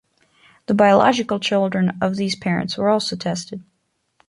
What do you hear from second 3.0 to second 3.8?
tested.